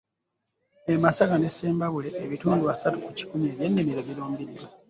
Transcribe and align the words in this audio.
E 0.91 0.93
Masaka 1.03 1.35
n'e 1.37 1.49
Sembabule, 1.57 2.09
ebitundu 2.25 2.63
asatu 2.73 2.97
ku 3.05 3.09
kikumi 3.17 3.45
eby’ennimiro 3.51 4.01
birumbiddwa 4.07 4.65